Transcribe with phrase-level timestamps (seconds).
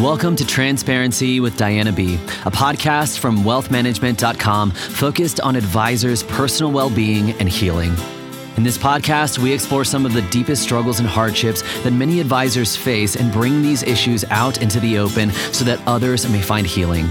[0.00, 6.88] Welcome to Transparency with Diana B., a podcast from wealthmanagement.com focused on advisors' personal well
[6.88, 7.94] being and healing.
[8.56, 12.74] In this podcast, we explore some of the deepest struggles and hardships that many advisors
[12.74, 17.06] face and bring these issues out into the open so that others may find healing.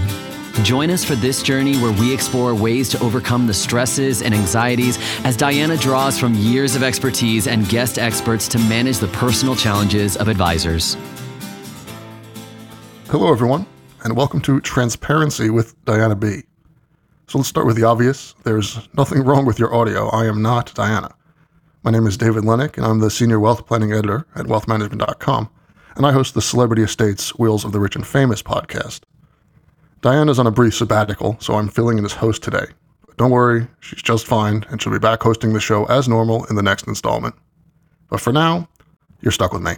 [0.64, 4.98] Join us for this journey where we explore ways to overcome the stresses and anxieties
[5.24, 10.16] as Diana draws from years of expertise and guest experts to manage the personal challenges
[10.16, 10.96] of advisors.
[13.10, 13.66] Hello, everyone,
[14.04, 16.44] and welcome to Transparency with Diana B.
[17.26, 18.36] So let's start with the obvious.
[18.44, 20.06] There's nothing wrong with your audio.
[20.10, 21.12] I am not Diana.
[21.82, 25.50] My name is David Lenok, and I'm the Senior Wealth Planning Editor at wealthmanagement.com,
[25.96, 29.00] and I host the Celebrity Estates Wills of the Rich and Famous podcast.
[30.02, 32.66] Diana's on a brief sabbatical, so I'm filling in as host today.
[33.04, 36.44] But don't worry, she's just fine, and she'll be back hosting the show as normal
[36.44, 37.34] in the next installment.
[38.08, 38.68] But for now,
[39.20, 39.72] you're stuck with me.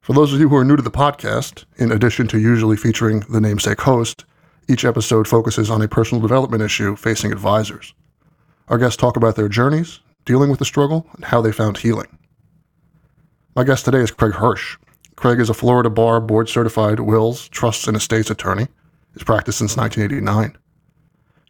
[0.00, 3.20] For those of you who are new to the podcast, in addition to usually featuring
[3.20, 4.24] the namesake host,
[4.66, 7.92] each episode focuses on a personal development issue facing advisors.
[8.68, 12.18] Our guests talk about their journeys, dealing with the struggle, and how they found healing.
[13.54, 14.78] My guest today is Craig Hersch.
[15.16, 18.68] Craig is a Florida Bar board certified wills, trusts, and estates attorney.
[19.12, 20.56] He's practiced since 1989.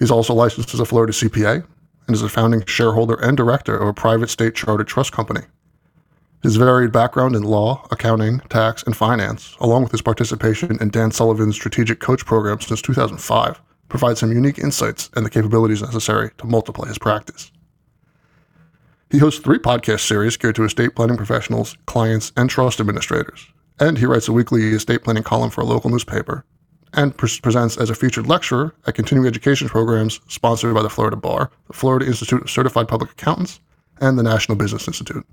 [0.01, 1.65] He's also licensed as a Florida CPA
[2.09, 5.43] and is a founding shareholder and director of a private state chartered trust company.
[6.43, 11.11] His varied background in law, accounting, tax, and finance, along with his participation in Dan
[11.11, 16.47] Sullivan's strategic coach program since 2005, provides him unique insights and the capabilities necessary to
[16.47, 17.51] multiply his practice.
[19.11, 23.47] He hosts three podcast series geared to estate planning professionals, clients, and trust administrators.
[23.79, 26.45] And he writes a weekly estate planning column for a local newspaper
[26.95, 31.17] and pre- presents as a featured lecturer at continuing education programs sponsored by the Florida
[31.17, 33.61] Bar, the Florida Institute of Certified Public Accountants,
[34.01, 35.27] and the National Business Institute.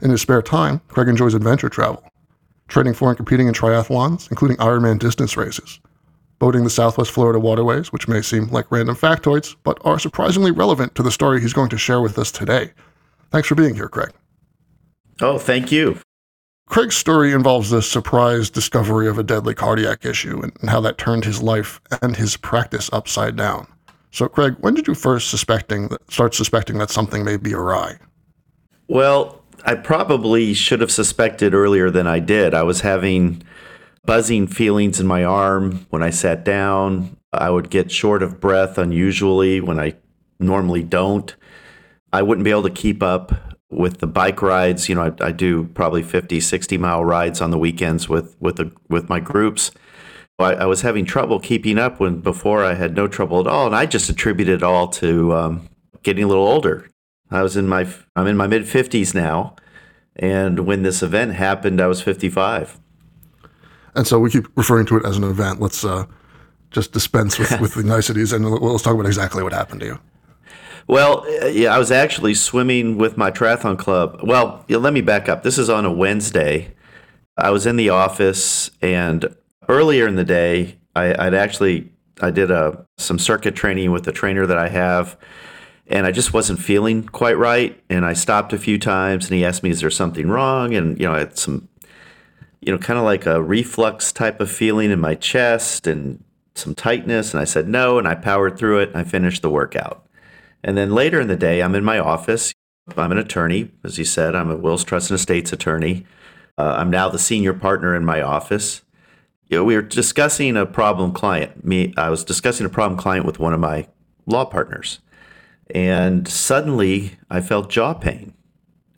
[0.00, 2.04] In his spare time, Craig enjoys adventure travel,
[2.68, 5.80] training for and competing in triathlons, including Ironman distance races,
[6.38, 10.94] boating the Southwest Florida waterways, which may seem like random factoids, but are surprisingly relevant
[10.94, 12.72] to the story he's going to share with us today.
[13.30, 14.12] Thanks for being here, Craig.
[15.20, 15.98] Oh, thank you.
[16.68, 21.24] Craig's story involves the surprise discovery of a deadly cardiac issue and how that turned
[21.24, 23.66] his life and his practice upside down.
[24.10, 27.98] So, Craig, when did you first suspecting start suspecting that something may be awry?
[28.88, 32.54] Well, I probably should have suspected earlier than I did.
[32.54, 33.42] I was having
[34.04, 37.16] buzzing feelings in my arm when I sat down.
[37.32, 39.96] I would get short of breath unusually when I
[40.38, 41.34] normally don't.
[42.12, 44.88] I wouldn't be able to keep up with the bike rides.
[44.88, 48.56] You know, I, I do probably 50, 60 mile rides on the weekends with with
[48.56, 49.72] the, with my groups.
[50.38, 53.66] I, I, was having trouble keeping up when before I had no trouble at all,
[53.66, 55.68] and I just attributed it all to um,
[56.02, 56.88] getting a little older.
[57.30, 59.56] I was in my I'm in my mid 50s now,
[60.14, 62.80] and when this event happened, I was 55.
[63.94, 65.60] And so we keep referring to it as an event.
[65.60, 66.04] Let's uh,
[66.70, 69.98] just dispense with, with the niceties and let's talk about exactly what happened to you.
[70.88, 74.20] Well, uh, yeah, I was actually swimming with my triathlon club.
[74.22, 75.42] Well, yeah, let me back up.
[75.42, 76.74] This is on a Wednesday.
[77.36, 79.34] I was in the office, and
[79.68, 84.12] earlier in the day, I, would actually I did a some circuit training with the
[84.12, 85.18] trainer that I have,
[85.88, 87.80] and I just wasn't feeling quite right.
[87.88, 90.98] And I stopped a few times, and he asked me, "Is there something wrong?" And
[90.98, 91.68] you know, I had some,
[92.60, 96.22] you know, kind of like a reflux type of feeling in my chest and
[96.54, 97.32] some tightness.
[97.32, 98.88] And I said no, and I powered through it.
[98.90, 100.06] and I finished the workout.
[100.64, 102.52] And then later in the day, I'm in my office.
[102.96, 104.34] I'm an attorney, as he said.
[104.34, 106.06] I'm a wills, trust, and estates attorney.
[106.58, 108.82] Uh, I'm now the senior partner in my office.
[109.48, 111.64] You know, we were discussing a problem client.
[111.64, 113.86] Me, I was discussing a problem client with one of my
[114.26, 115.00] law partners
[115.70, 118.34] and suddenly I felt jaw pain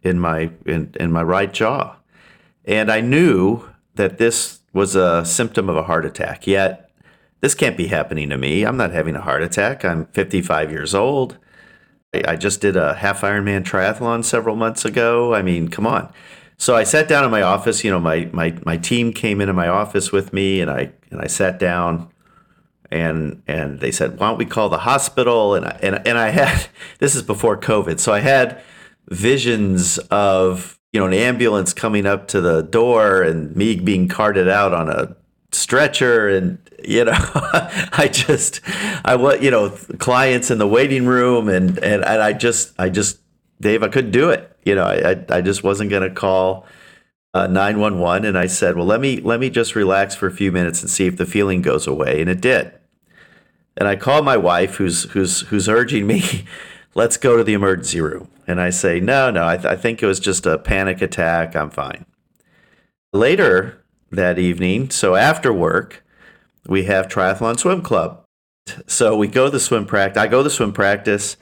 [0.02, 1.96] in my in, in my right jaw.
[2.64, 6.46] And I knew that this was a symptom of a heart attack.
[6.46, 6.90] Yet
[7.40, 8.64] this can't be happening to me.
[8.64, 9.84] I'm not having a heart attack.
[9.84, 11.38] I'm 55 years old.
[12.12, 15.34] I, just did a half Ironman triathlon several months ago.
[15.34, 16.10] I mean, come on.
[16.56, 17.84] So I sat down in my office.
[17.84, 21.20] You know, my my my team came into my office with me, and I and
[21.20, 22.10] I sat down
[22.90, 26.30] and and they said, "Why don't we call the hospital?" And I, and and I
[26.30, 26.66] had
[26.98, 28.60] this is before COVID, so I had
[29.08, 34.48] visions of you know an ambulance coming up to the door and me being carted
[34.48, 35.16] out on a
[35.52, 38.60] stretcher and you know i just
[39.04, 42.88] i was you know clients in the waiting room and and, and i just i
[42.88, 43.18] just
[43.60, 46.66] dave i couldn't do it you know i i just wasn't going to call
[47.34, 50.52] uh, 911 and i said well let me let me just relax for a few
[50.52, 52.72] minutes and see if the feeling goes away and it did
[53.78, 56.44] and I call my wife, who's who's who's urging me,
[56.94, 58.28] let's go to the emergency room.
[58.46, 61.54] And I say, no, no, I, th- I think it was just a panic attack.
[61.54, 62.06] I'm fine.
[63.12, 64.90] Later, that evening.
[64.90, 66.04] So after work,
[66.66, 68.24] we have triathlon swim club.
[68.86, 70.20] So we go to the swim practice.
[70.20, 71.36] I go to the swim practice.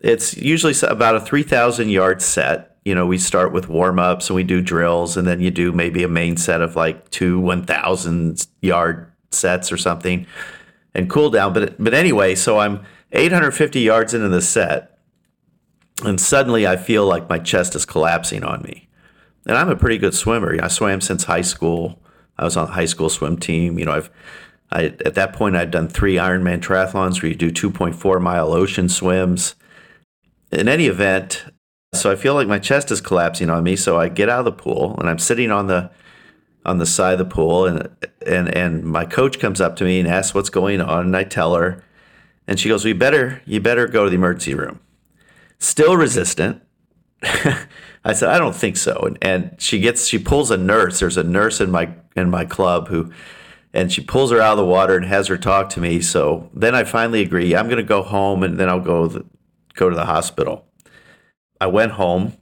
[0.00, 2.76] It's usually about a 3,000 yard set.
[2.84, 5.72] You know, we start with warm ups and we do drills, and then you do
[5.72, 10.26] maybe a main set of like two 1,000 yard sets or something
[10.94, 11.52] and cool down.
[11.52, 14.98] But, but anyway, so I'm 850 yards into the set,
[16.04, 18.88] and suddenly I feel like my chest is collapsing on me.
[19.46, 20.62] And I'm a pretty good swimmer.
[20.62, 22.02] I swam since high school.
[22.36, 23.78] I was on the high school swim team.
[23.78, 24.10] You know, I've
[24.70, 28.88] I, at that point I'd done three Ironman triathlons where you do 2.4 mile ocean
[28.88, 29.54] swims.
[30.52, 31.44] In any event,
[31.94, 33.76] so I feel like my chest is collapsing on me.
[33.76, 35.90] So I get out of the pool and I'm sitting on the
[36.68, 37.88] on the side of the pool and
[38.26, 41.24] and and my coach comes up to me and asks what's going on and I
[41.24, 41.82] tell her
[42.46, 44.80] and she goes, "We better you better go to the emergency room."
[45.58, 46.62] Still resistant.
[47.22, 51.00] I said, "I don't think so." And, and she gets she pulls a nurse.
[51.00, 53.12] There's a nurse in my in my club who
[53.74, 56.00] and she pulls her out of the water and has her talk to me.
[56.00, 57.54] So then I finally agree.
[57.54, 59.26] I'm going to go home and then I'll go the,
[59.74, 60.66] go to the hospital.
[61.60, 62.36] I went home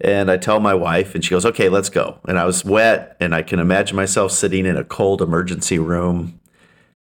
[0.00, 3.16] and I tell my wife, and she goes, "Okay, let's go." And I was wet,
[3.20, 6.40] and I can imagine myself sitting in a cold emergency room.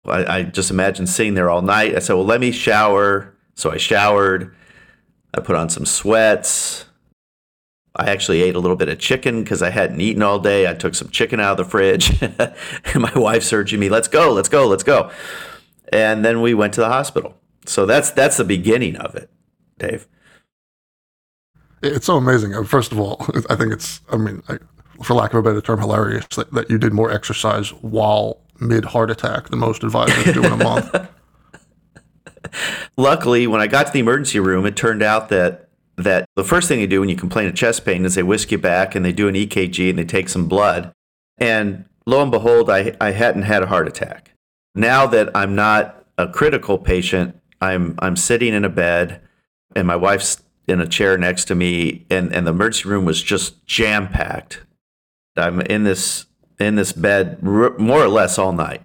[0.05, 1.95] I, I just imagine sitting there all night.
[1.95, 4.55] I said, "Well, let me shower." So I showered.
[5.33, 6.85] I put on some sweats.
[7.95, 10.69] I actually ate a little bit of chicken because I hadn't eaten all day.
[10.69, 12.21] I took some chicken out of the fridge.
[12.21, 15.11] and my wife's urging me, let's go, let's go, let's go.
[15.91, 17.35] And then we went to the hospital.
[17.65, 19.29] So that's that's the beginning of it,
[19.79, 20.07] Dave.
[21.81, 22.55] It's so amazing.
[22.55, 24.57] Uh, First of all, I think it's, I mean, I,
[25.03, 28.85] for lack of a better term, hilarious that, that you did more exercise while mid
[28.85, 31.09] heart attack than most advisors do in a month.
[32.95, 36.67] Luckily, when I got to the emergency room, it turned out that that the first
[36.67, 39.03] thing they do when you complain of chest pain is they whisk you back and
[39.03, 40.93] they do an EKG and they take some blood.
[41.39, 44.31] And lo and behold, I, I hadn't had a heart attack.
[44.75, 49.21] Now that I'm not a critical patient, I'm I'm sitting in a bed
[49.75, 53.21] and my wife's in a chair next to me and, and the emergency room was
[53.23, 54.63] just jam packed.
[55.35, 56.25] I'm in this
[56.59, 58.81] in this bed r- more or less all night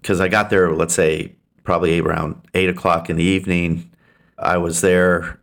[0.00, 3.90] because I got there, let's say, probably around eight o'clock in the evening.
[4.38, 5.38] I was there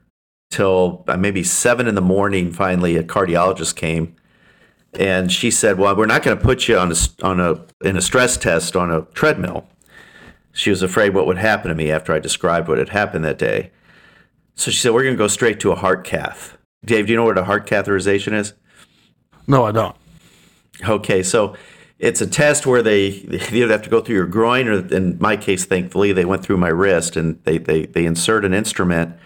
[0.51, 2.51] till uh, maybe seven in the morning.
[2.51, 4.16] Finally, a cardiologist came,
[4.94, 7.96] and she said, "Well, we're not going to put you on a on a in
[7.96, 9.68] a stress test on a treadmill."
[10.51, 13.38] She was afraid what would happen to me after I described what had happened that
[13.38, 13.72] day.
[14.59, 17.17] So she said, "We're going to go straight to a heart cath." Dave, do you
[17.17, 18.53] know what a heart catheterization is?
[19.47, 19.95] No, I don't.
[20.88, 21.56] Okay, so
[21.97, 25.17] it's a test where they, they either have to go through your groin, or in
[25.19, 29.17] my case, thankfully, they went through my wrist and they, they, they insert an instrument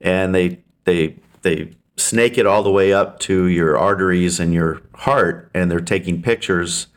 [0.00, 4.82] and they they they snake it all the way up to your arteries and your
[4.94, 6.88] heart, and they're taking pictures,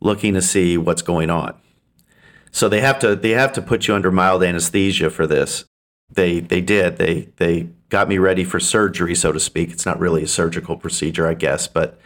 [0.00, 1.54] looking to see what's going on.
[2.50, 5.64] So they have to they have to put you under mild anesthesia for this.
[6.10, 9.70] They they did they they got me ready for surgery, so to speak.
[9.70, 11.98] It's not really a surgical procedure, I guess, but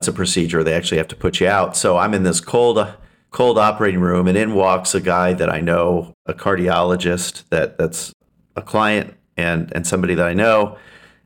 [0.00, 0.62] it's a procedure.
[0.62, 1.76] They actually have to put you out.
[1.76, 2.86] So I'm in this cold
[3.30, 8.12] cold operating room, and in walks a guy that I know, a cardiologist that that's
[8.56, 10.78] a client and and somebody that I know,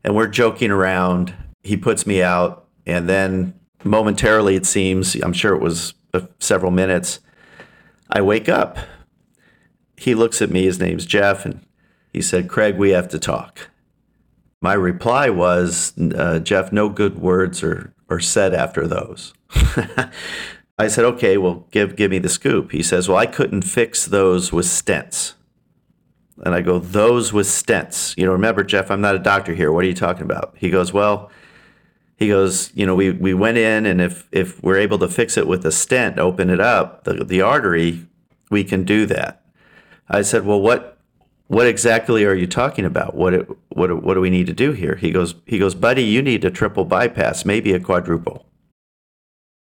[0.02, 1.34] and we're joking around.
[1.62, 5.94] He puts me out, and then momentarily, it seems, I'm sure it was
[6.40, 7.20] several minutes,
[8.10, 8.78] I wake up.
[9.96, 10.64] He looks at me.
[10.64, 11.60] His name's Jeff, and
[12.12, 13.70] he said, "Craig, we have to talk."
[14.60, 19.34] My reply was, uh, "Jeff, no good words are are said after those."
[20.78, 24.06] I said, "Okay, well, give give me the scoop." He says, "Well, I couldn't fix
[24.06, 25.34] those with stents."
[26.44, 28.16] And I go, those with stents.
[28.16, 29.72] You know, remember, Jeff, I'm not a doctor here.
[29.72, 30.54] What are you talking about?
[30.56, 31.30] He goes, well,
[32.16, 35.36] he goes, you know, we, we went in and if, if we're able to fix
[35.36, 38.06] it with a stent, open it up, the, the artery,
[38.50, 39.42] we can do that.
[40.08, 40.97] I said, well, what,
[41.48, 43.14] what exactly are you talking about?
[43.14, 44.94] What, what, what do we need to do here?
[44.94, 48.46] He goes, he goes, buddy, you need a triple bypass, maybe a quadruple.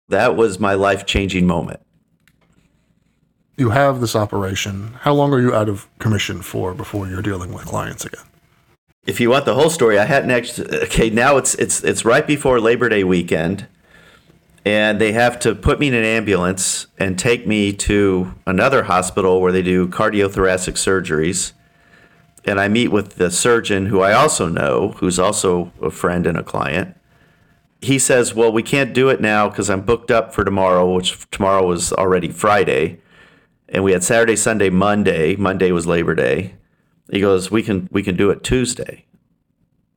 [0.09, 1.81] That was my life changing moment
[3.57, 4.95] you have this operation.
[5.01, 8.25] How long are you out of commission for before you're dealing with clients again?
[9.05, 10.79] If you want the whole story, I hadn't actually.
[10.83, 13.67] Okay, now it's it's it's right before Labor Day weekend,
[14.63, 19.41] and they have to put me in an ambulance and take me to another hospital
[19.41, 21.51] where they do cardiothoracic surgeries.
[22.45, 26.37] And I meet with the surgeon who I also know, who's also a friend and
[26.37, 26.95] a client.
[27.81, 31.29] He says, "Well, we can't do it now because I'm booked up for tomorrow, which
[31.31, 32.99] tomorrow was already Friday."
[33.69, 35.35] and we had Saturday, Sunday, Monday.
[35.35, 36.53] Monday was Labor Day.
[37.11, 39.05] He goes, "We can we can do it Tuesday."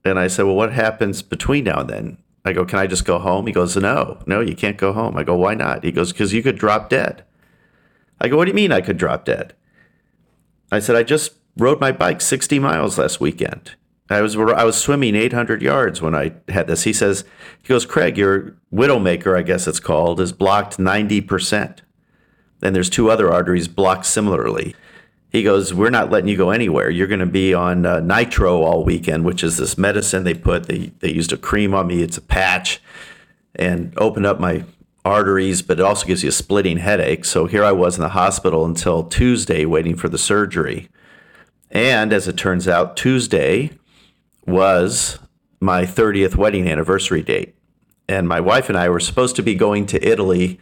[0.05, 3.05] And I said, "Well, what happens between now and then?" I go, Can I just
[3.05, 3.49] go home?
[3.49, 5.17] He goes, No, no, you can't go home.
[5.17, 5.83] I go, Why not?
[5.83, 7.25] He goes, Because you could drop dead.
[8.21, 9.53] I go, What do you mean I could drop dead?
[10.71, 13.73] I said, I just rode my bike 60 miles last weekend.
[14.09, 16.85] I was I was swimming 800 yards when I had this.
[16.85, 17.25] He says,
[17.61, 21.79] he goes, Craig, your widowmaker, I guess it's called, is blocked 90%.
[22.63, 24.77] And there's two other arteries blocked similarly.
[25.29, 26.89] He goes, we're not letting you go anywhere.
[26.89, 30.65] You're going to be on uh, nitro all weekend, which is this medicine they put.
[30.65, 32.03] They they used a cream on me.
[32.03, 32.81] It's a patch,
[33.57, 34.65] and opened up my
[35.05, 37.25] arteries, but it also gives you a splitting headache.
[37.25, 40.89] So here I was in the hospital until Tuesday, waiting for the surgery.
[41.71, 43.71] And as it turns out, Tuesday
[44.47, 45.19] was
[45.61, 47.55] my 30th wedding anniversary date.
[48.09, 50.61] And my wife and I were supposed to be going to Italy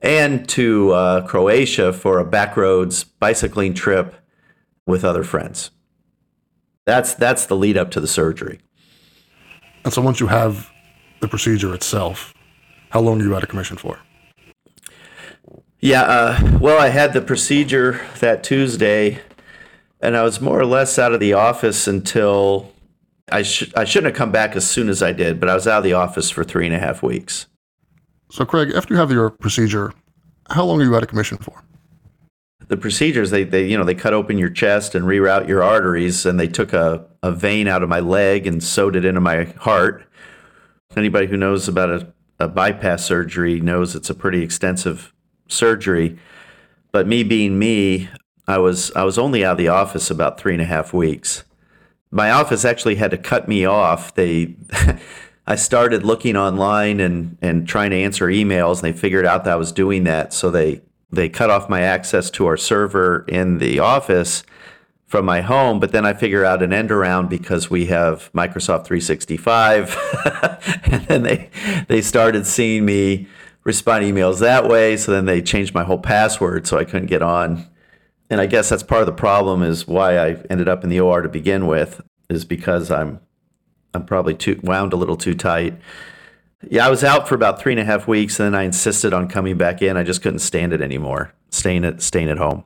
[0.00, 4.14] and to uh, Croatia for a backroads bicycling trip
[4.86, 5.70] with other friends.
[6.84, 8.60] That's that's the lead up to the surgery.
[9.84, 10.70] And so once you have
[11.20, 12.32] the procedure itself,
[12.90, 13.98] how long are you out of commission for?
[15.80, 19.20] Yeah, uh, well, I had the procedure that Tuesday,
[20.00, 22.72] and I was more or less out of the office until
[23.30, 25.66] I should I shouldn't have come back as soon as I did, but I was
[25.66, 27.46] out of the office for three and a half weeks.
[28.30, 29.92] So, Craig, after you have your procedure,
[30.50, 31.62] how long are you out of commission for?
[32.68, 36.26] The procedures they, they you know they cut open your chest and reroute your arteries,
[36.26, 39.44] and they took a, a vein out of my leg and sewed it into my
[39.44, 40.04] heart.
[40.96, 45.12] Anybody who knows about a, a bypass surgery knows it's a pretty extensive
[45.48, 46.18] surgery.
[46.90, 48.08] But me being me,
[48.46, 51.44] I was I was only out of the office about three and a half weeks
[52.10, 54.14] my office actually had to cut me off.
[54.14, 54.54] They,
[55.46, 59.52] I started looking online and and trying to answer emails, and they figured out that
[59.52, 60.80] I was doing that, so they
[61.12, 64.42] they cut off my access to our server in the office
[65.06, 65.78] from my home.
[65.78, 69.96] But then I figure out an end around because we have Microsoft 365,
[70.90, 71.50] and then they
[71.86, 73.28] they started seeing me
[73.62, 74.96] respond emails that way.
[74.96, 77.68] So then they changed my whole password, so I couldn't get on
[78.30, 81.00] and I guess that's part of the problem is why I ended up in the
[81.00, 83.20] OR to begin with is because I'm
[83.94, 85.74] I'm probably too wound a little too tight.
[86.68, 89.12] Yeah, I was out for about three and a half weeks, and then I insisted
[89.12, 89.96] on coming back in.
[89.96, 92.64] I just couldn't stand it anymore, staying at staying at home.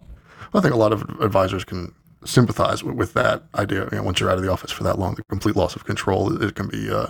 [0.54, 3.88] I think a lot of advisors can sympathize with, with that idea.
[3.92, 5.84] You know, once you're out of the office for that long, the complete loss of
[5.84, 7.08] control it can be uh,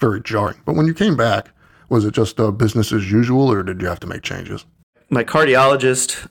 [0.00, 0.60] very jarring.
[0.64, 1.50] But when you came back,
[1.88, 4.66] was it just uh, business as usual, or did you have to make changes?
[5.10, 6.28] My cardiologist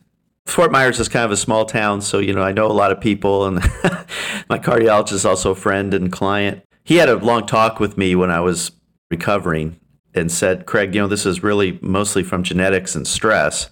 [0.51, 2.91] Fort Myers is kind of a small town, so you know I know a lot
[2.91, 3.55] of people, and
[4.49, 6.61] my cardiologist is also a friend and client.
[6.83, 8.73] He had a long talk with me when I was
[9.09, 9.79] recovering,
[10.13, 13.69] and said, "Craig, you know this is really mostly from genetics and stress.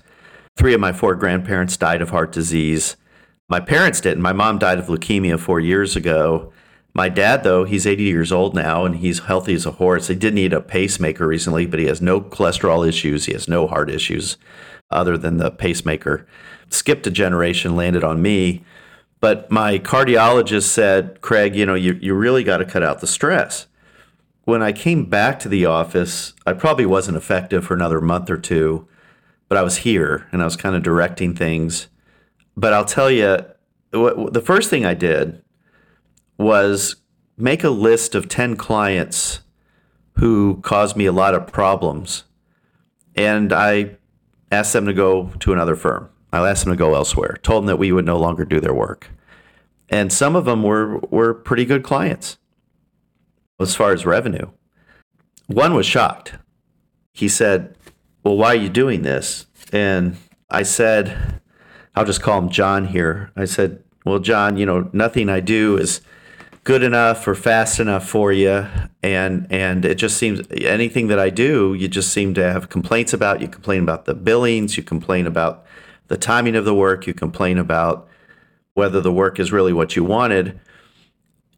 [0.55, 2.95] Three of my four grandparents died of heart disease.
[3.49, 4.21] My parents didn't.
[4.21, 6.53] My mom died of leukemia four years ago."
[6.93, 10.07] My dad, though, he's 80 years old now and he's healthy as a horse.
[10.07, 13.25] He did need a pacemaker recently, but he has no cholesterol issues.
[13.25, 14.37] He has no heart issues
[14.91, 16.25] other than the pacemaker
[16.69, 18.63] skipped a generation, landed on me.
[19.19, 23.07] But my cardiologist said, Craig, you know, you, you really got to cut out the
[23.07, 23.67] stress.
[24.45, 28.37] When I came back to the office, I probably wasn't effective for another month or
[28.37, 28.87] two,
[29.47, 31.87] but I was here and I was kind of directing things.
[32.55, 33.45] But I'll tell you,
[33.91, 35.43] the first thing I did
[36.39, 36.95] was
[37.37, 39.41] make a list of 10 clients
[40.17, 42.23] who caused me a lot of problems.
[43.15, 43.97] And I
[44.51, 46.09] asked them to go to another firm.
[46.31, 48.73] I asked them to go elsewhere, told them that we would no longer do their
[48.73, 49.09] work.
[49.89, 52.37] And some of them were, were pretty good clients
[53.59, 54.49] as far as revenue.
[55.47, 56.35] One was shocked.
[57.13, 57.75] He said,
[58.23, 59.47] Well, why are you doing this?
[59.73, 60.17] And
[60.49, 61.41] I said,
[61.95, 63.31] I'll just call him John here.
[63.35, 66.01] I said, Well, John, you know, nothing I do is
[66.69, 68.67] good enough or fast enough for you
[69.01, 73.11] and and it just seems anything that I do you just seem to have complaints
[73.11, 75.65] about you complain about the billings you complain about
[76.09, 78.07] the timing of the work, you complain about
[78.73, 80.59] whether the work is really what you wanted,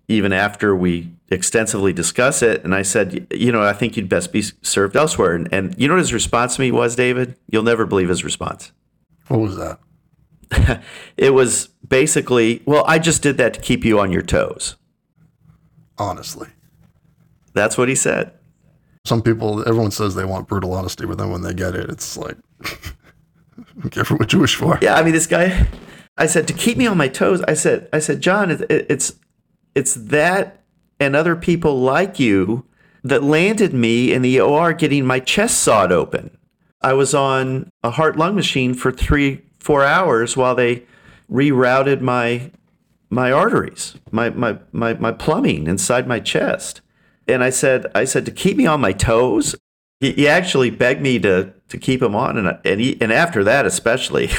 [0.08, 2.64] even after we extensively discuss it.
[2.64, 5.34] And I said, you know, I think you'd best be served elsewhere.
[5.34, 7.38] And, and you know what his response to me was, David?
[7.48, 8.72] You'll never believe his response.
[9.30, 10.84] What was that?
[11.18, 14.76] it was basically, well, I just did that to keep you on your toes.
[16.02, 16.50] Honestly.
[17.54, 18.34] That's what he said.
[19.06, 22.18] Some people, everyone says they want brutal honesty, but then when they get it, it's
[22.18, 22.38] like,
[23.92, 24.78] Careful what you wish for.
[24.82, 25.68] Yeah, I mean, this guy.
[26.18, 27.42] I said to keep me on my toes.
[27.44, 29.16] I said, I said, John, it, it's
[29.76, 30.64] it's that
[31.00, 32.66] and other people like you
[33.04, 36.38] that landed me in the OR getting my chest sawed open.
[36.82, 40.84] I was on a heart lung machine for three four hours while they
[41.32, 42.52] rerouted my
[43.12, 46.82] my arteries, my my my my plumbing inside my chest.
[47.28, 49.56] And I said, I said to keep me on my toes.
[50.00, 53.44] He, he actually begged me to to keep him on, and and he, and after
[53.44, 54.30] that, especially,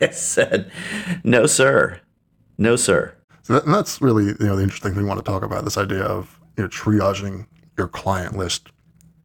[0.00, 0.72] I said,
[1.22, 2.00] no, sir,
[2.58, 3.14] no, sir.
[3.42, 5.78] So that, that's really you know the interesting thing we want to talk about this
[5.78, 8.70] idea of you know triaging your client list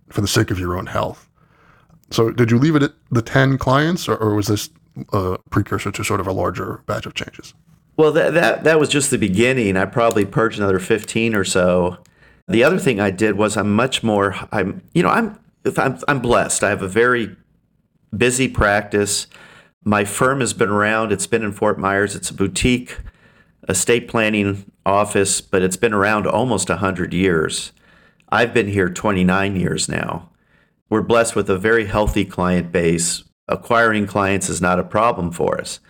[0.09, 1.29] for the sake of your own health.
[2.11, 4.69] So did you leave it at the ten clients, or, or was this
[5.13, 7.53] a precursor to sort of a larger batch of changes?
[7.99, 9.75] Well, that, that that was just the beginning.
[9.75, 11.97] I probably purged another fifteen or so.
[12.47, 14.37] The other thing I did was I'm much more.
[14.53, 15.37] I'm you know I'm
[15.77, 16.63] I'm, I'm blessed.
[16.63, 17.35] I have a very
[18.15, 19.27] busy practice.
[19.83, 21.11] My firm has been around.
[21.11, 22.15] It's been in Fort Myers.
[22.15, 22.99] It's a boutique
[23.67, 27.73] estate planning office, but it's been around almost 100 years.
[28.29, 30.29] I've been here 29 years now.
[30.89, 33.25] We're blessed with a very healthy client base.
[33.49, 35.81] Acquiring clients is not a problem for us.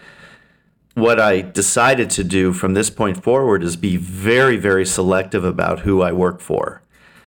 [1.00, 5.80] What I decided to do from this point forward is be very, very selective about
[5.80, 6.82] who I work for.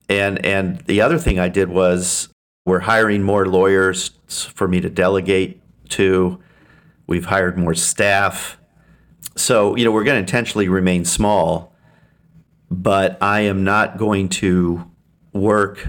[0.08, 2.28] And and the other thing I did was
[2.64, 6.40] we're hiring more lawyers for me to delegate to.
[7.06, 8.58] We've hired more staff.
[9.36, 11.72] So, you know, we're going to intentionally remain small,
[12.70, 14.90] but I am not going to
[15.32, 15.86] work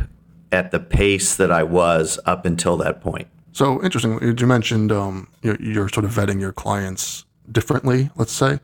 [0.51, 3.27] at the pace that I was up until that point.
[3.53, 4.37] So interesting.
[4.37, 8.09] You mentioned um, you're, you're, sort of vetting your clients differently.
[8.15, 8.59] Let's say,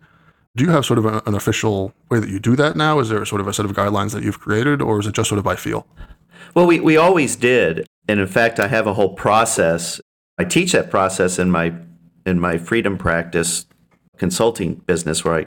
[0.56, 3.00] do you have sort of a, an official way that you do that now?
[3.00, 5.30] Is there sort of a set of guidelines that you've created, or is it just
[5.30, 5.88] sort of by feel?
[6.54, 10.00] Well, we, we always did, and in fact, I have a whole process.
[10.38, 11.74] I teach that process in my
[12.25, 13.66] in my freedom practice
[14.18, 15.46] consulting business, where I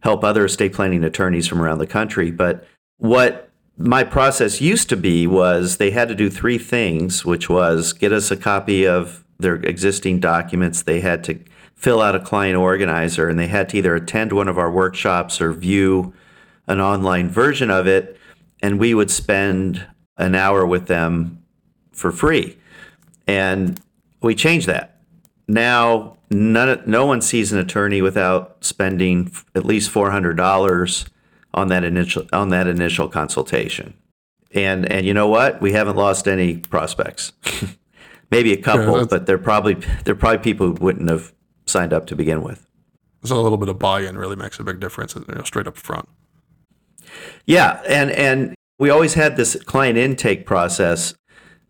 [0.00, 2.30] help other estate planning attorneys from around the country.
[2.30, 2.66] But
[2.98, 7.92] what my process used to be was they had to do three things, which was
[7.92, 10.82] get us a copy of their existing documents.
[10.82, 11.38] They had to
[11.74, 15.40] fill out a client organizer and they had to either attend one of our workshops
[15.40, 16.14] or view
[16.66, 18.18] an online version of it.
[18.62, 21.42] And we would spend an hour with them
[21.92, 22.56] for free.
[23.26, 23.80] And
[24.22, 25.00] we changed that.
[25.46, 31.08] Now, none, no one sees an attorney without spending at least $400
[31.52, 33.94] on that initial on that initial consultation.
[34.52, 35.60] And and you know what?
[35.60, 37.32] We haven't lost any prospects.
[38.30, 41.32] Maybe a couple, yeah, but they're probably they're probably people who wouldn't have
[41.74, 42.66] signed up to begin with.
[43.24, 45.76] So a little bit of buy-in really makes a big difference, you know, straight up
[45.76, 46.08] front.
[47.46, 51.14] Yeah, and and we always had this client intake process.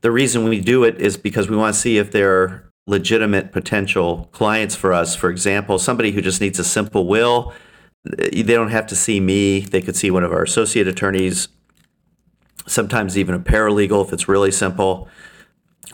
[0.03, 4.29] The reason we do it is because we want to see if they're legitimate potential
[4.33, 5.17] clients for us.
[5.17, 7.55] For example, somebody who just needs a simple will
[8.05, 9.61] they don't have to see me.
[9.61, 11.49] They could see one of our associate attorneys,
[12.67, 15.09] sometimes even a paralegal if it's really simple.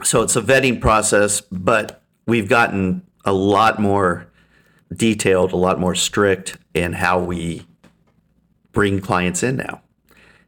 [0.03, 4.27] So it's a vetting process, but we've gotten a lot more
[4.95, 7.67] detailed, a lot more strict in how we
[8.73, 9.83] bring clients in now.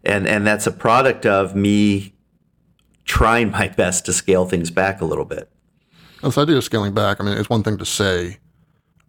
[0.04, 2.14] And and that's a product of me
[3.04, 5.50] trying my best to scale things back a little bit.
[6.22, 8.38] This idea of scaling back, I mean, it's one thing to say,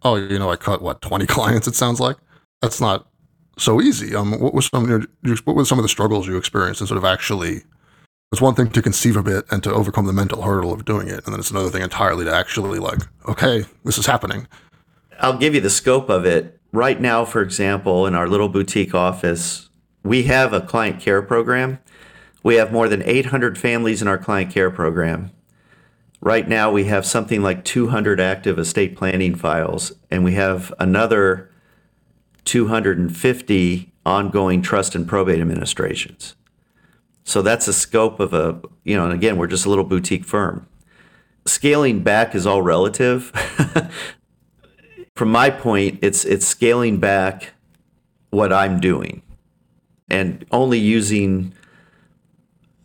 [0.02, 2.16] oh, you know, I cut what, 20 clients, it sounds like
[2.60, 3.06] that's not
[3.56, 4.14] so easy.
[4.14, 4.88] Um, what was some
[5.44, 7.62] what were some of the struggles you experienced in sort of actually?
[8.34, 11.06] It's one thing to conceive of it and to overcome the mental hurdle of doing
[11.06, 14.48] it, and then it's another thing entirely to actually like, okay, this is happening.
[15.20, 16.58] I'll give you the scope of it.
[16.72, 19.68] Right now, for example, in our little boutique office,
[20.02, 21.78] we have a client care program.
[22.42, 25.30] We have more than 800 families in our client care program.
[26.20, 31.52] Right now, we have something like 200 active estate planning files, and we have another
[32.46, 36.34] 250 ongoing trust and probate administrations.
[37.24, 40.24] So that's the scope of a, you know, and again, we're just a little boutique
[40.24, 40.66] firm.
[41.46, 43.32] Scaling back is all relative.
[45.14, 47.52] From my point, it's it's scaling back
[48.30, 49.22] what I'm doing
[50.08, 51.54] and only using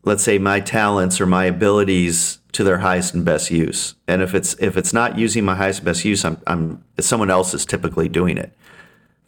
[0.04, 3.95] let's say my talents or my abilities to their highest and best use.
[4.08, 7.32] And if it's if it's not using my highest and best use, I'm I'm someone
[7.32, 8.54] else is typically doing it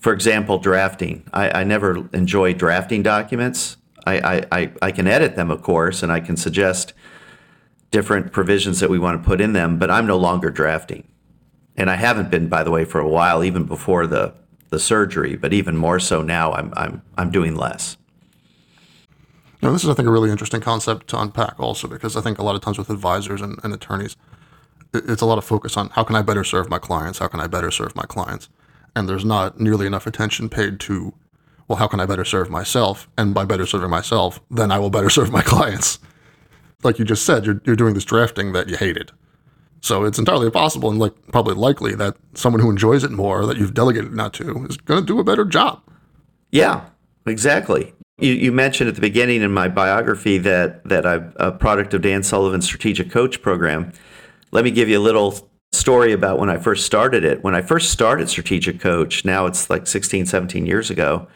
[0.02, 1.24] for example, drafting.
[1.32, 3.78] I, I never enjoy drafting documents.
[4.06, 6.94] I, I, I can edit them, of course, and I can suggest
[7.92, 11.08] different provisions that we want to put in them, but I'm no longer drafting.
[11.78, 14.34] And I haven't been, by the way, for a while, even before the,
[14.70, 17.98] the surgery, but even more so now, I'm, I'm, I'm doing less.
[19.62, 22.40] Now, this is, I think, a really interesting concept to unpack also, because I think
[22.40, 24.16] a lot of times with advisors and, and attorneys,
[24.94, 27.20] it's a lot of focus on how can I better serve my clients?
[27.20, 28.50] How can I better serve my clients?
[28.96, 31.14] and there's not nearly enough attention paid to
[31.72, 33.10] well how can i better serve myself?
[33.18, 36.00] And by better serving myself then i will better serve my clients.
[36.84, 39.12] Like you just said you're, you're doing this drafting that you hated.
[39.82, 43.58] So it's entirely possible and like probably likely that someone who enjoys it more that
[43.58, 45.82] you've delegated not to is going to do a better job.
[46.52, 46.86] Yeah
[47.26, 47.94] exactly.
[48.20, 52.02] You, you mentioned at the beginning in my biography that that I'm a product of
[52.02, 53.92] Dan Sullivan's Strategic Coach program.
[54.52, 57.44] Let me give you a little story about when I first started it.
[57.44, 61.28] When I first started Strategic Coach, now it's like 16, 17 years ago,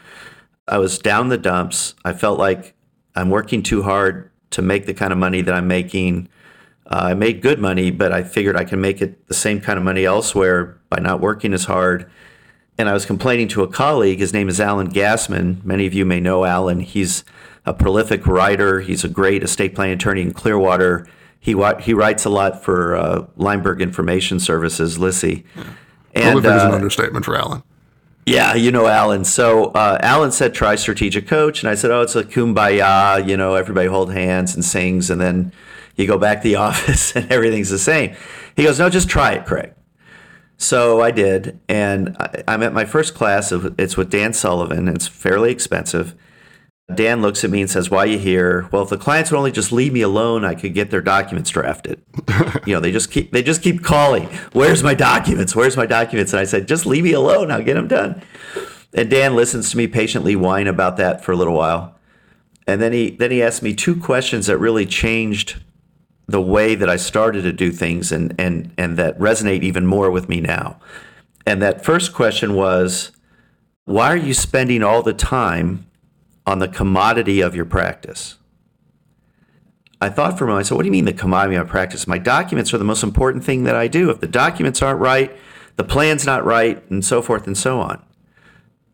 [0.68, 1.94] I was down the dumps.
[2.04, 2.74] I felt like
[3.14, 6.28] I'm working too hard to make the kind of money that I'm making.
[6.86, 9.78] Uh, I made good money, but I figured I can make it the same kind
[9.78, 12.10] of money elsewhere by not working as hard.
[12.78, 14.18] And I was complaining to a colleague.
[14.18, 15.64] His name is Alan Gassman.
[15.64, 16.80] Many of you may know Alan.
[16.80, 17.24] He's
[17.64, 18.80] a prolific writer.
[18.80, 21.08] He's a great estate planning attorney in Clearwater.
[21.40, 25.44] He he writes a lot for uh, Leimberg Information Services, LISI.
[26.14, 27.62] And, prolific uh, is an uh, understatement for Alan.
[28.26, 29.24] Yeah, you know Alan.
[29.24, 31.62] So uh, Alan said, try strategic coach.
[31.62, 33.26] And I said, oh, it's a kumbaya.
[33.26, 35.10] You know, everybody hold hands and sings.
[35.10, 35.52] And then
[35.94, 38.16] you go back to the office and everything's the same.
[38.56, 39.72] He goes, no, just try it, Craig.
[40.58, 41.60] So I did.
[41.68, 43.52] And I, I'm at my first class.
[43.52, 44.88] It's with Dan Sullivan.
[44.88, 46.16] It's fairly expensive.
[46.94, 48.68] Dan looks at me and says, Why are you here?
[48.70, 51.50] Well, if the clients would only just leave me alone, I could get their documents
[51.50, 52.00] drafted.
[52.66, 55.56] you know, they just keep they just keep calling, Where's my documents?
[55.56, 56.32] Where's my documents?
[56.32, 58.22] And I said, Just leave me alone, I'll get them done.
[58.94, 61.98] And Dan listens to me patiently whine about that for a little while.
[62.68, 65.60] And then he then he asked me two questions that really changed
[66.28, 70.10] the way that I started to do things and and and that resonate even more
[70.12, 70.78] with me now.
[71.44, 73.10] And that first question was,
[73.86, 75.86] why are you spending all the time
[76.46, 78.38] on the commodity of your practice.
[80.00, 81.70] I thought for a moment, I said, what do you mean the commodity of my
[81.70, 82.06] practice?
[82.06, 84.10] My documents are the most important thing that I do.
[84.10, 85.34] If the documents aren't right,
[85.76, 88.04] the plan's not right, and so forth and so on.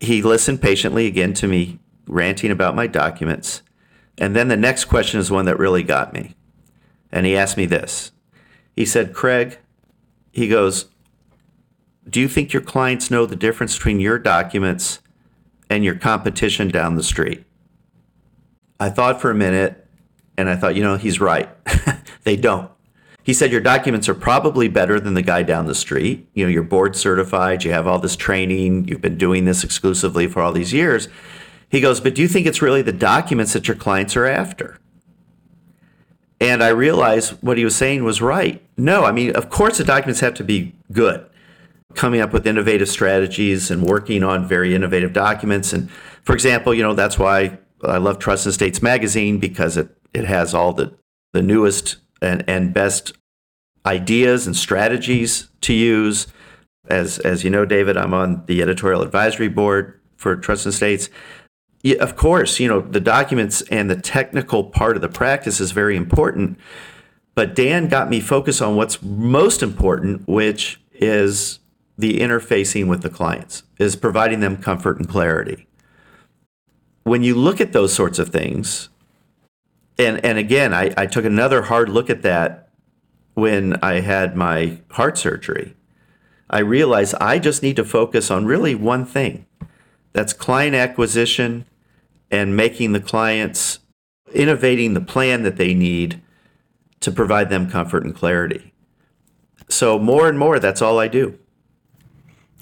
[0.00, 3.62] He listened patiently again to me ranting about my documents.
[4.18, 6.34] And then the next question is one that really got me.
[7.10, 8.12] And he asked me this.
[8.74, 9.58] He said, Craig,
[10.32, 10.86] he goes,
[12.08, 15.00] Do you think your clients know the difference between your documents
[15.72, 17.44] and your competition down the street.
[18.78, 19.86] I thought for a minute
[20.36, 21.48] and I thought, you know, he's right.
[22.24, 22.70] they don't.
[23.22, 26.28] He said, Your documents are probably better than the guy down the street.
[26.34, 30.26] You know, you're board certified, you have all this training, you've been doing this exclusively
[30.26, 31.08] for all these years.
[31.70, 34.78] He goes, But do you think it's really the documents that your clients are after?
[36.40, 38.60] And I realized what he was saying was right.
[38.76, 41.24] No, I mean, of course, the documents have to be good
[41.94, 45.72] coming up with innovative strategies and working on very innovative documents.
[45.72, 45.90] And
[46.22, 50.24] for example, you know, that's why I love Trusts and Estates magazine because it, it
[50.24, 50.96] has all the,
[51.32, 53.12] the newest and, and best
[53.84, 56.26] ideas and strategies to use.
[56.88, 61.08] As, as you know, David, I'm on the editorial advisory board for Trusts and Estates.
[61.82, 65.72] Yeah, of course, you know, the documents and the technical part of the practice is
[65.72, 66.58] very important.
[67.34, 71.58] But Dan got me focused on what's most important, which is
[72.02, 75.68] the interfacing with the clients, is providing them comfort and clarity.
[77.04, 78.88] When you look at those sorts of things,
[79.96, 82.70] and, and again, I, I took another hard look at that
[83.34, 85.76] when I had my heart surgery.
[86.50, 89.46] I realized I just need to focus on really one thing
[90.12, 91.66] that's client acquisition
[92.32, 93.78] and making the clients
[94.34, 96.20] innovating the plan that they need
[96.98, 98.72] to provide them comfort and clarity.
[99.68, 101.38] So, more and more, that's all I do.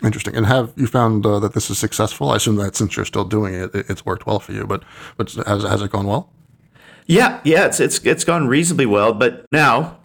[0.02, 0.34] Interesting.
[0.34, 2.30] And have you found uh, that this is successful?
[2.30, 4.66] I assume that since you're still doing it, it's worked well for you.
[4.66, 4.82] But
[5.16, 6.30] but has has it gone well?
[7.06, 9.12] Yeah, yeah, it's it's it's gone reasonably well.
[9.12, 9.98] But now,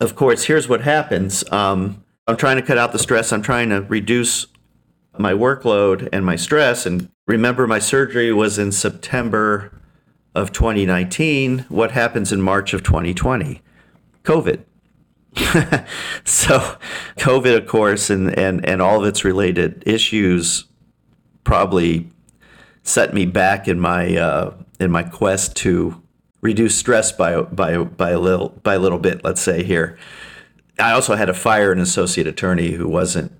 [0.00, 1.50] of course, here's what happens.
[1.50, 3.32] Um, I'm trying to cut out the stress.
[3.32, 4.46] I'm trying to reduce
[5.18, 6.86] my workload and my stress.
[6.86, 9.80] And remember, my surgery was in September
[10.34, 11.66] of 2019.
[11.68, 13.62] What happens in March of 2020?
[14.22, 14.64] COVID.
[16.24, 16.76] so,
[17.18, 20.66] COVID, of course, and, and, and all of its related issues
[21.42, 22.10] probably
[22.84, 26.00] set me back in my uh, in my quest to
[26.40, 29.24] reduce stress by by by a little by a little bit.
[29.24, 29.98] Let's say here,
[30.78, 33.32] I also had to fire an associate attorney who wasn't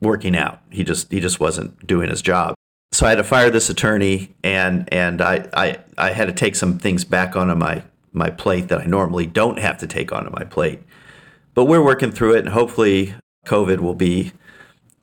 [0.00, 0.60] working out.
[0.70, 2.54] He just he just wasn't doing his job.
[2.92, 6.56] So I had to fire this attorney, and and I I, I had to take
[6.56, 10.30] some things back onto my my plate that I normally don't have to take onto
[10.30, 10.82] my plate
[11.54, 13.14] but we're working through it, and hopefully,
[13.46, 14.32] COVID will be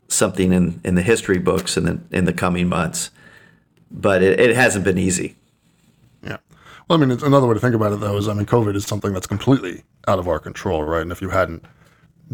[0.08, 3.12] something in, in the history books in the in the coming months.
[3.92, 5.36] But it, it hasn't been easy.
[6.24, 6.38] Yeah.
[6.88, 8.86] Well, I mean, another way to think about it, though, is I mean, COVID is
[8.86, 11.02] something that's completely out of our control, right?
[11.02, 11.66] And if you hadn't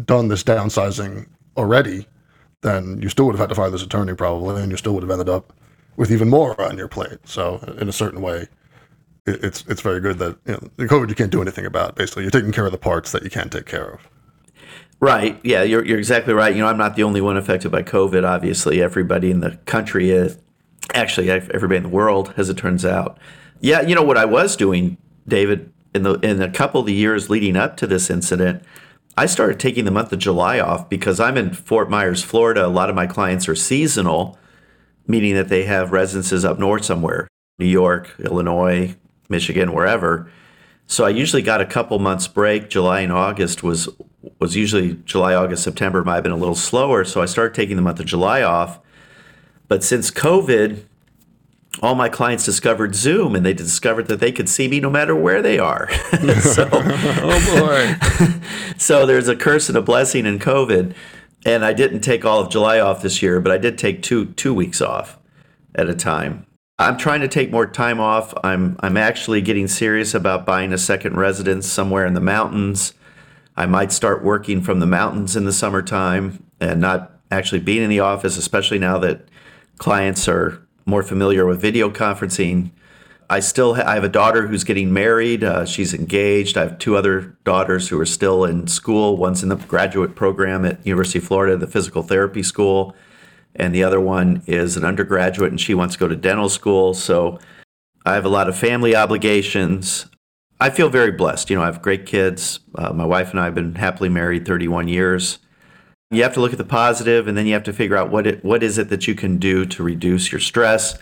[0.04, 1.26] done this downsizing
[1.56, 2.06] already,
[2.62, 5.02] then you still would have had to fire this attorney probably, and you still would
[5.02, 5.52] have ended up
[5.96, 7.18] with even more on your plate.
[7.24, 8.48] So, in a certain way,
[9.26, 11.96] it's it's very good that you know, COVID you can't do anything about.
[11.96, 14.08] Basically, you're taking care of the parts that you can't take care of.
[15.00, 15.38] Right.
[15.42, 16.54] Yeah, you're you're exactly right.
[16.54, 18.26] You know, I'm not the only one affected by COVID.
[18.26, 20.38] Obviously, everybody in the country is.
[20.94, 23.18] Actually, everybody in the world, as it turns out.
[23.60, 26.92] Yeah, you know what I was doing, David, in the in a couple of the
[26.92, 28.62] years leading up to this incident,
[29.16, 32.64] I started taking the month of July off because I'm in Fort Myers, Florida.
[32.64, 34.38] A lot of my clients are seasonal,
[35.06, 37.26] meaning that they have residences up north somewhere,
[37.58, 38.94] New York, Illinois,
[39.28, 40.30] Michigan, wherever.
[40.86, 42.70] So I usually got a couple months break.
[42.70, 43.88] July and August was
[44.38, 47.04] was usually July, August, September might have been a little slower.
[47.04, 48.80] So I started taking the month of July off.
[49.68, 50.84] But since COVID,
[51.82, 55.14] all my clients discovered Zoom and they discovered that they could see me no matter
[55.14, 55.90] where they are.
[56.40, 58.38] so, oh boy.
[58.78, 60.94] so there's a curse and a blessing in COVID.
[61.44, 64.26] And I didn't take all of July off this year, but I did take two
[64.32, 65.18] two weeks off
[65.74, 66.45] at a time.
[66.78, 68.34] I'm trying to take more time off.
[68.44, 72.92] I'm I'm actually getting serious about buying a second residence somewhere in the mountains.
[73.56, 77.88] I might start working from the mountains in the summertime and not actually being in
[77.88, 79.26] the office, especially now that
[79.78, 82.70] clients are more familiar with video conferencing.
[83.30, 85.42] I still ha- I have a daughter who's getting married.
[85.42, 86.58] Uh, she's engaged.
[86.58, 89.16] I have two other daughters who are still in school.
[89.16, 92.94] One's in the graduate program at University of Florida, the physical therapy school,
[93.56, 96.94] and the other one is an undergraduate and she wants to go to dental school.
[96.94, 97.38] So
[98.04, 100.06] I have a lot of family obligations.
[100.60, 101.50] I feel very blessed.
[101.50, 102.60] You know, I have great kids.
[102.74, 105.38] Uh, my wife and I have been happily married 31 years.
[106.10, 108.28] You have to look at the positive, and then you have to figure out what
[108.28, 110.96] it what is it that you can do to reduce your stress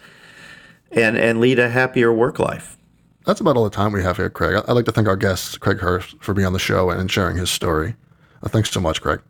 [0.90, 2.78] and and lead a happier work life.
[3.26, 4.62] That's about all the time we have here, Craig.
[4.66, 7.36] I'd like to thank our guest, Craig Hersch, for being on the show and sharing
[7.36, 7.96] his story.
[8.42, 9.20] Uh, thanks so much, Craig.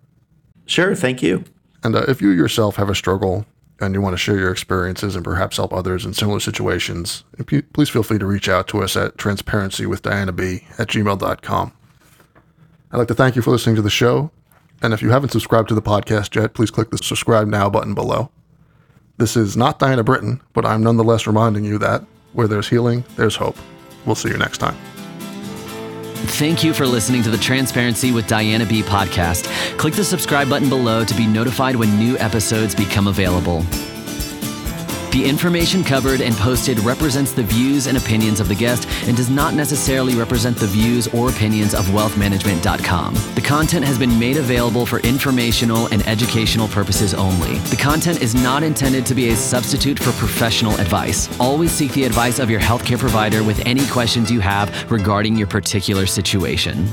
[0.67, 1.45] Sure, thank you.
[1.85, 3.47] And uh, if you yourself have a struggle
[3.81, 7.25] and you want to share your experiences and perhaps help others in similar situations,
[7.73, 11.73] please feel free to reach out to us at transparencywithdianab at gmail.com.
[12.91, 14.31] I'd like to thank you for listening to the show.
[14.83, 17.95] And if you haven't subscribed to the podcast yet, please click the subscribe now button
[17.95, 18.31] below.
[19.17, 23.37] This is not Diana Britton, but I'm nonetheless reminding you that where there's healing, there's
[23.37, 23.57] hope.
[24.07, 24.94] We'll see you next time.
[26.27, 29.47] Thank you for listening to the Transparency with Diana B podcast.
[29.77, 33.63] Click the subscribe button below to be notified when new episodes become available.
[35.15, 39.31] The information covered and posted represents the views and opinions of the guest and does
[39.31, 43.15] not necessarily represent the views or opinions of wealthmanagement.com.
[43.37, 47.59] The content has been made available for informational and educational purposes only.
[47.71, 51.29] The content is not intended to be a substitute for professional advice.
[51.39, 55.47] Always seek the advice of your healthcare provider with any questions you have regarding your
[55.47, 56.89] particular situation.